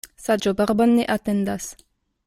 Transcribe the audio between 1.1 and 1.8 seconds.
atendas.